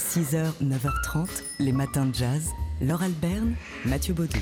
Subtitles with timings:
[0.00, 1.28] 6h, 9h30,
[1.58, 2.50] les matins de jazz.
[2.80, 3.54] Laure Alberne,
[3.84, 4.38] Mathieu Baudou.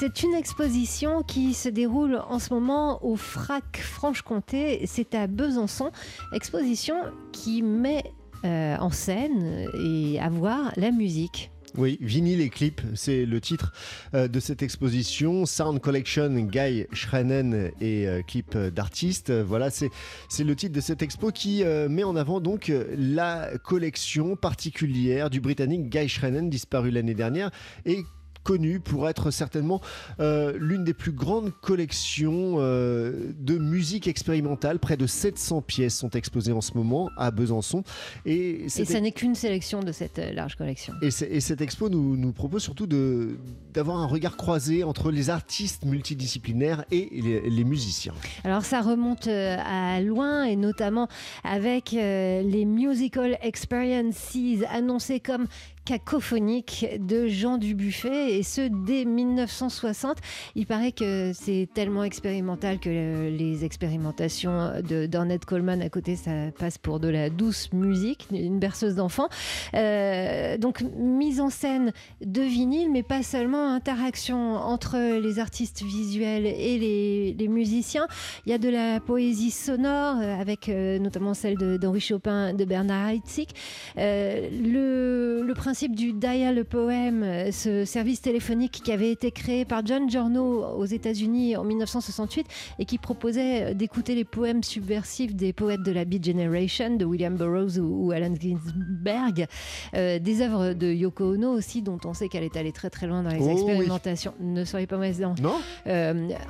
[0.00, 4.82] C'est une exposition qui se déroule en ce moment au FRAC Franche-Comté.
[4.86, 5.92] C'est à Besançon.
[6.32, 6.96] Exposition
[7.32, 8.02] qui met
[8.44, 11.52] euh, en scène et à voir la musique.
[11.76, 13.72] Oui, vinyle et clip, c'est le titre
[14.14, 15.44] euh, de cette exposition.
[15.44, 19.32] Sound Collection, Guy Schrennen et euh, clip d'artistes.
[19.32, 19.90] Voilà, c'est
[20.28, 25.30] c'est le titre de cette expo qui euh, met en avant donc la collection particulière
[25.30, 27.50] du Britannique Guy Schrennen, disparu l'année dernière
[27.86, 28.04] et
[28.44, 29.80] connu pour être certainement
[30.20, 34.78] euh, l'une des plus grandes collections euh, de musique expérimentale.
[34.78, 37.82] Près de 700 pièces sont exposées en ce moment à Besançon.
[38.26, 40.94] Et, ça n'est qu'une sélection de cette euh, large collection.
[41.02, 46.84] Et, cette expo nous, nous propose surtout d'avoir un regard croisé entre les artistes multidisciplinaires
[46.90, 48.12] et les, les musiciens.
[48.44, 51.08] Alors ça remonte à loin et notamment
[51.42, 54.36] avec les Musical Experiences
[54.70, 55.46] annoncés comme
[55.84, 60.16] cacophonique de Jean Dubuffet et ce dès 1960.
[60.54, 62.88] Il paraît que c'est tellement expérimental que
[63.28, 68.94] les expérimentations d'Ornette Coleman à côté ça passe pour de la douce musique, une berceuse
[68.94, 69.28] d'enfants.
[69.74, 71.92] Euh, donc mise en scène
[72.24, 78.06] de vinyle mais pas seulement interaction entre les artistes visuels et les, musiciens.
[78.46, 82.64] Il y a de la poésie sonore euh, avec euh, notamment celle d'Henri Chopin, de
[82.64, 83.48] Bernard Heitzig.
[83.96, 89.64] le, le principe principe du Dial Poem, euh, ce service téléphonique qui avait été créé
[89.64, 92.46] par John Giorno aux États-Unis en 1968
[92.78, 97.04] et qui proposait euh, d'écouter les poèmes subversifs des poètes de la Beat Generation, de
[97.04, 99.48] William Burroughs ou, Alan Ginsberg,
[99.96, 103.08] euh, des œuvres de Yoko Ono aussi, dont on sait qu'elle est allée très très
[103.08, 104.34] loin dans les oh expérimentations.
[104.38, 105.56] Ne soyez pas mauvais Non.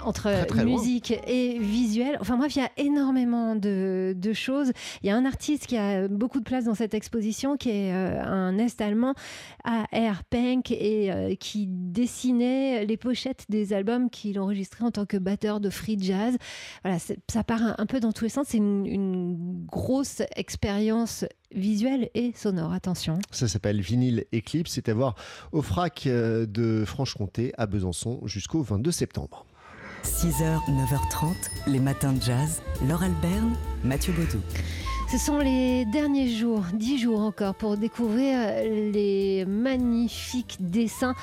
[0.04, 0.28] entre
[0.66, 2.18] musique et visuel.
[2.20, 4.72] Enfin bref, il y a énormément de, de, choses.
[5.02, 7.90] Il y a un artiste qui a beaucoup de place dans cette exposition qui est
[7.90, 9.13] un Est allemand
[9.64, 15.06] à Air Punk et euh, qui dessinait les pochettes des albums qu'il enregistrait en tant
[15.06, 16.36] que batteur de free jazz.
[16.82, 18.48] Voilà, ça part un, peu dans tous les sens.
[18.50, 22.72] C'est une, grosse expérience visuelle et sonore.
[22.72, 23.18] Attention.
[23.30, 24.72] Ça s'appelle Vinyl Eclipse.
[24.72, 25.14] C'est à voir
[25.52, 29.46] au FRAC euh, de Franche-Comté à Besançon jusqu'au 22 septembre.
[30.04, 31.34] 6h, 9h30,
[31.66, 32.62] les matins de jazz.
[32.86, 34.42] Laure Alberne, Mathieu Baudou.
[35.10, 41.14] Ce sont les derniers jours, dix jours encore, pour découvrir les magnifiques dessins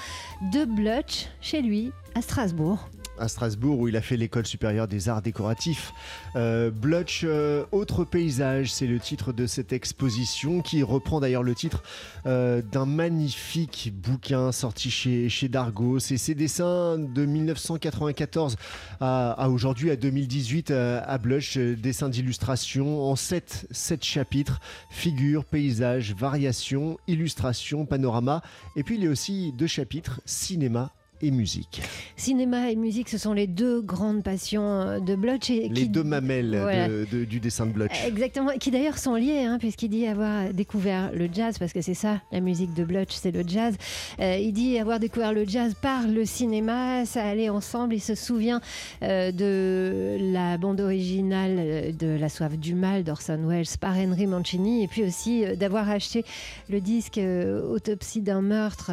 [0.53, 2.88] de Blutch chez lui à Strasbourg
[3.21, 5.93] à Strasbourg où il a fait l'école supérieure des arts décoratifs.
[6.35, 11.53] Euh, Blutch, euh, autre paysage, c'est le titre de cette exposition qui reprend d'ailleurs le
[11.53, 11.83] titre
[12.25, 15.99] euh, d'un magnifique bouquin sorti chez, chez Dargo.
[15.99, 18.57] C'est ses dessins de 1994
[18.99, 24.59] à, aujourd'hui, à 2018, à Blutch, dessins d'illustration en sept, sept chapitres,
[24.89, 28.41] figures, paysages, variations, illustrations, panorama.
[28.75, 31.81] Et puis il y a aussi deux chapitres, cinéma et musique.
[32.15, 35.49] Cinéma et musique, ce sont les deux grandes passions euh, de Blotch.
[35.49, 38.05] Et les deux mamelles du dessin de Blotch.
[38.05, 41.93] Exactement, qui d'ailleurs sont liées, hein, puisqu'il dit avoir découvert le jazz, parce que c'est
[41.93, 43.75] ça, la musique de Blotch, c'est le jazz.
[44.19, 47.95] Euh, il dit avoir découvert le jazz par le cinéma, ça allait ensemble.
[47.95, 48.61] Il se souvient
[49.03, 54.83] euh, de la bande originale de La soif du mal d'Orson Welles par Henry Mancini,
[54.83, 56.23] et puis aussi d'avoir acheté
[56.69, 58.91] le disque Autopsie d'un meurtre,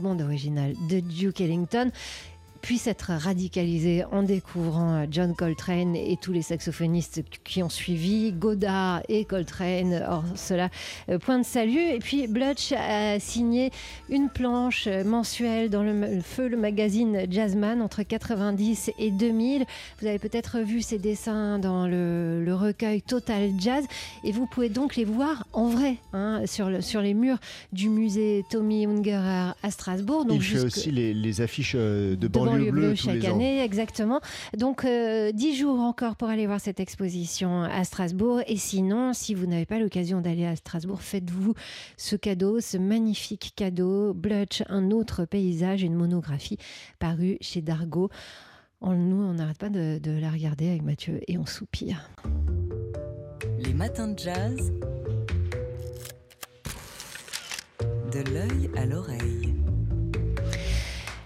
[0.00, 1.92] bande originale de Duke Ellington Washington
[2.62, 9.02] puisse être radicalisé en découvrant John Coltrane et tous les saxophonistes qui ont suivi, Godard
[9.08, 10.04] et Coltrane.
[10.08, 10.70] Or, cela,
[11.08, 11.80] euh, point de salut.
[11.80, 13.70] Et puis, Blutch a signé
[14.08, 19.64] une planche mensuelle dans le feu, le magazine Jazzman, entre 90 et 2000.
[20.00, 23.84] Vous avez peut-être vu ses dessins dans le, recueil Total Jazz.
[24.24, 27.38] Et vous pouvez donc les voir en vrai hein, sur, le, sur les murs
[27.72, 30.24] du musée Tommy Ungerer à Strasbourg.
[30.26, 34.20] Donc Il fait aussi les, affiches euh, de banlieue Bleu, chaque année, exactement.
[34.56, 38.40] Donc, euh, dix jours encore pour aller voir cette exposition à Strasbourg.
[38.46, 41.54] Et sinon, si vous n'avez pas l'occasion d'aller à Strasbourg, faites-vous
[41.96, 46.58] ce cadeau, ce magnifique cadeau, Blutch, un autre paysage, une monographie
[46.98, 48.10] parue chez Dargo.
[48.82, 52.10] nous, on n'arrête pas de, de la regarder avec Mathieu et on soupire.
[53.58, 54.72] Les matins de jazz.
[58.12, 59.61] De l'œil à l'oreille.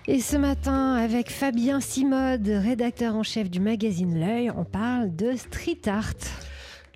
[0.09, 5.35] Et ce matin, avec Fabien Simode, rédacteur en chef du magazine L'œil, on parle de
[5.35, 6.15] street art.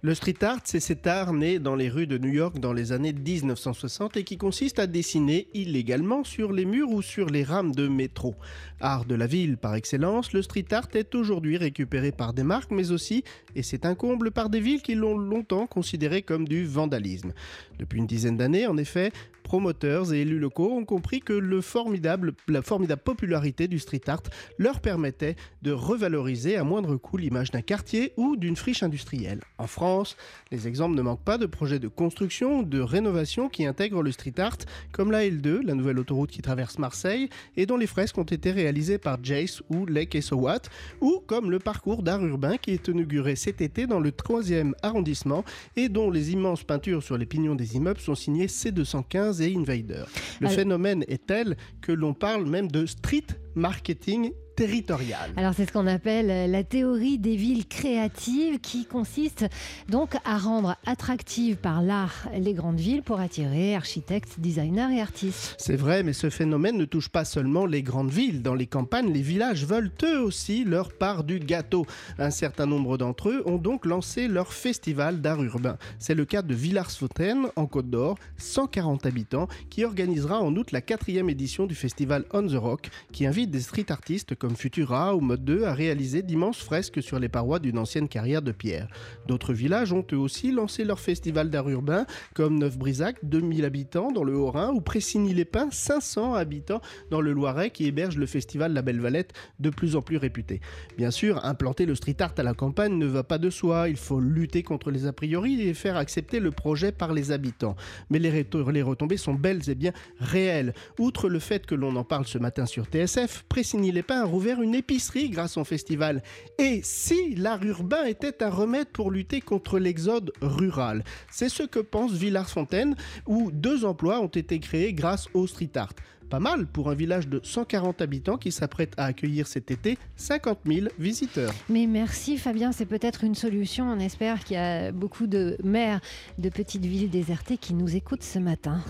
[0.02, 2.92] Le street art, c'est cet art né dans les rues de New York dans les
[2.92, 7.74] années 1960 et qui consiste à dessiner illégalement sur les murs ou sur les rames
[7.74, 8.36] de métro.
[8.80, 12.70] Art de la ville par excellence, le street art est aujourd'hui récupéré par des marques
[12.70, 13.24] mais aussi,
[13.56, 17.32] et c'est un comble, par des villes qui l'ont longtemps considéré comme du vandalisme.
[17.80, 19.10] Depuis une dizaine d'années, en effet,
[19.50, 24.22] promoteurs et élus locaux ont compris que le formidable, la formidable popularité du street art
[24.58, 29.40] leur permettait de revaloriser à moindre coût l'image d'un quartier ou d'une friche industrielle.
[29.58, 30.16] En France,
[30.52, 34.12] les exemples ne manquent pas de projets de construction ou de rénovation qui intègrent le
[34.12, 34.58] street art,
[34.92, 38.52] comme la L2, la nouvelle autoroute qui traverse Marseille, et dont les fresques ont été
[38.52, 40.62] réalisées par Jace ou Lake et Sowat,
[41.00, 45.44] ou comme le parcours d'art urbain qui est inauguré cet été dans le 3e arrondissement
[45.74, 50.04] et dont les immenses peintures sur les pignons des immeubles sont signées C215 Invader.
[50.40, 55.32] Le phénomène est tel que l'on parle même de street marketing territoriale.
[55.38, 59.46] Alors c'est ce qu'on appelle euh, la théorie des villes créatives qui consiste
[59.88, 65.54] donc à rendre attractives par l'art les grandes villes pour attirer architectes, designers et artistes.
[65.56, 68.42] C'est vrai, mais ce phénomène ne touche pas seulement les grandes villes.
[68.42, 71.86] Dans les campagnes, les villages veulent eux aussi leur part du gâteau.
[72.18, 75.78] Un certain nombre d'entre eux ont donc lancé leur festival d'art urbain.
[75.98, 80.82] C'est le cas de Villars-Fontaine en Côte d'Or, 140 habitants, qui organisera en août la
[80.82, 85.20] quatrième édition du festival On the Rock, qui invite des street artistes comme Futura ou
[85.20, 88.88] Mode 2 a réalisé d'immenses fresques sur les parois d'une ancienne carrière de pierre.
[89.26, 94.24] D'autres villages ont eux aussi lancé leur festival d'art urbain, comme Neuf-Brisac, 2000 habitants dans
[94.24, 96.80] le Haut-Rhin, ou Pressigny-les-Pins, 500 habitants
[97.10, 100.60] dans le Loiret, qui héberge le festival La Belle Valette, de plus en plus réputé.
[100.96, 103.96] Bien sûr, implanter le street art à la campagne ne va pas de soi, il
[103.96, 107.76] faut lutter contre les a priori et faire accepter le projet par les habitants.
[108.10, 110.74] Mais les, les retombées sont belles et bien réelles.
[110.98, 115.28] Outre le fait que l'on en parle ce matin sur TSF, Pressigny-les-Pins ouvert une épicerie
[115.28, 116.22] grâce au festival.
[116.58, 121.04] Et si l'art urbain était un remède pour lutter contre l'exode rural?
[121.30, 122.96] C'est ce que pense Villars-Fontaine,
[123.26, 125.92] où deux emplois ont été créés grâce au street art.
[126.30, 130.60] Pas mal pour un village de 140 habitants qui s'apprête à accueillir cet été 50
[130.64, 131.52] 000 visiteurs.
[131.68, 133.90] Mais merci Fabien, c'est peut-être une solution.
[133.90, 136.00] On espère qu'il y a beaucoup de maires
[136.38, 138.80] de petites villes désertées qui nous écoutent ce matin.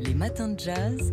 [0.00, 1.12] Les matins de jazz.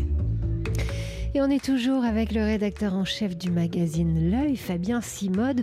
[1.33, 5.61] Et on est toujours avec le rédacteur en chef du magazine L'œil, Fabien Simode,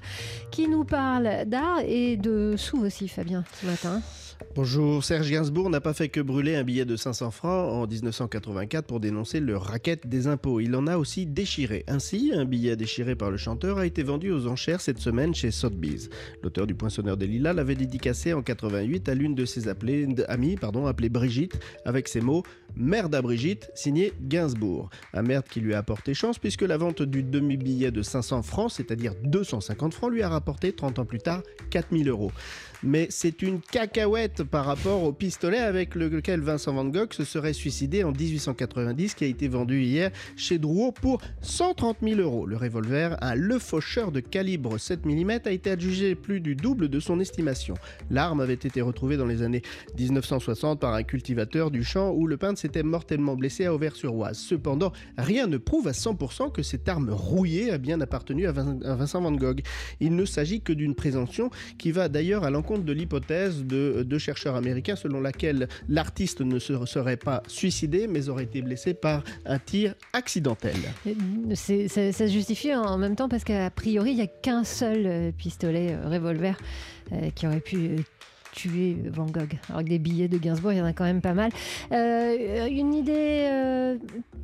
[0.50, 4.00] qui nous parle d'art et de sous aussi, Fabien, ce matin.
[4.54, 8.86] Bonjour, Serge Gainsbourg n'a pas fait que brûler un billet de 500 francs en 1984
[8.86, 10.60] pour dénoncer le racket des impôts.
[10.60, 11.84] Il en a aussi déchiré.
[11.86, 15.50] Ainsi, un billet déchiré par le chanteur a été vendu aux enchères cette semaine chez
[15.50, 16.08] Sotheby's.
[16.42, 20.86] L'auteur du Poinçonneur des Lilas l'avait dédicacé en 88 à l'une de ses amies, pardon,
[20.86, 22.42] appelée Brigitte, avec ces mots
[22.76, 24.90] Merde à Brigitte, signé Gainsbourg.
[25.12, 28.72] Un merde qui lui a apporté chance puisque la vente du demi-billet de 500 francs,
[28.72, 32.32] c'est-à-dire 250 francs, lui a rapporté 30 ans plus tard 4000 euros.
[32.84, 37.52] Mais c'est une cacahuète par rapport au pistolet avec lequel Vincent Van Gogh se serait
[37.52, 42.46] suicidé en 1890, qui a été vendu hier chez Drouot pour 130 000 euros.
[42.46, 46.88] Le revolver, un Le Faucheur de calibre 7 mm, a été adjugé plus du double
[46.88, 47.74] de son estimation.
[48.10, 49.62] L'arme avait été retrouvée dans les années
[49.98, 54.38] 1960 par un cultivateur du champ où le peintre s'était mortellement blessé à Auvers-sur-Oise.
[54.38, 59.20] Cependant, rien ne prouve à 100% que cette arme rouillée a bien appartenu à Vincent
[59.20, 59.60] Van Gogh.
[60.00, 64.18] Il ne s'agit que d'une présomption qui va d'ailleurs à l'encontre de l'hypothèse de deux
[64.18, 69.22] chercheurs américains selon laquelle l'artiste ne se serait pas suicidé mais aurait été blessé par
[69.44, 70.76] un tir accidentel.
[71.54, 75.32] ça, se justifie en même temps parce qu'à priori il n'y a qu'un seul euh,
[75.32, 76.56] pistolet euh, revolver
[77.12, 77.96] euh, qui aurait pu
[78.52, 79.58] tuer Van Gogh.
[79.68, 81.50] Alors que des billets de Gainsbourg, il y en a quand même pas mal.
[81.92, 83.96] Euh, une idée euh,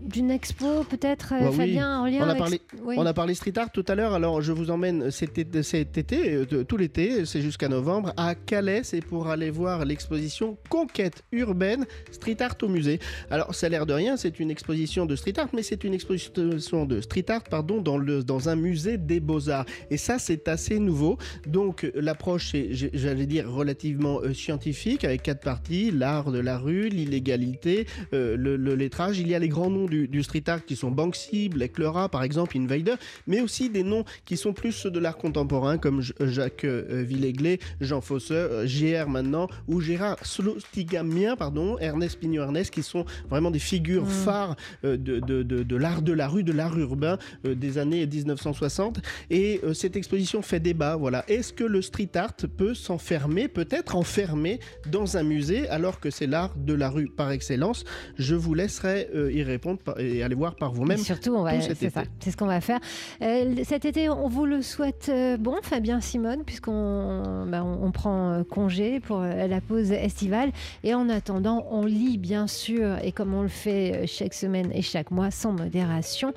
[0.03, 3.71] d'une expo, peut-être, euh, Fabien, en lien on a parlé, On a parlé street art
[3.71, 7.69] tout à l'heure, alors je vous emmène cet été, cet été tout l'été, c'est jusqu'à
[7.69, 12.99] novembre, à Calais, c'est pour aller voir l'exposition Conquête urbaine street art au musée.
[13.31, 15.95] Alors ça a l'air de rien, c'est une exposition de street art, mais c'est une
[15.95, 19.67] exposition de street art, pardon, dans, le, dans un musée des beaux-arts.
[19.91, 21.19] Et ça, c'est assez nouveau.
[21.47, 26.89] Donc l'approche est, j'allais dire, relativement euh, scientifique avec quatre parties l'art de la rue,
[26.89, 29.19] l'illégalité, euh, le, lettrage.
[29.19, 32.23] Il y a les grands noms du, street art qui sont Banksy, Black Leura, par
[32.23, 32.95] exemple, Invader,
[33.27, 37.59] mais aussi des noms qui sont plus ceux de l'art contemporain comme Jacques euh, Villéglet,
[37.81, 44.05] Jean Fosseur, JR maintenant, ou Gérard Slostigamien, pardon, Ernest Pignot-Ernest, qui sont vraiment des figures
[44.05, 44.11] mmh.
[44.11, 49.01] phares de, de, de, l'art de la rue, de l'art urbain des années 1960.
[49.31, 50.97] Et cette exposition fait débat.
[50.97, 51.25] Voilà.
[51.29, 54.61] Est-ce que le street art peut s'enfermer peut-être enfermé
[54.91, 57.85] dans un musée alors que c'est l'art de la rue par excellence
[58.17, 60.99] Je vous laisserai euh, y répondre et aller voir par vous-même.
[60.99, 62.81] Surtout, c'est ça, c'est ce qu'on va faire.
[63.23, 68.43] Euh, cet été, on vous le souhaite euh, bon, Fabien Simone, puisqu'on bah, on, prend
[68.45, 70.51] congé pour la pause estivale.
[70.83, 74.83] Et en attendant, on lit bien sûr, et comme on le fait chaque semaine et
[74.83, 76.33] chaque mois, sans modération,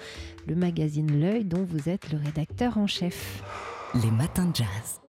[0.47, 3.41] le magazine L'œil dont vous êtes le rédacteur en chef.
[4.03, 4.99] Les matins de jazz.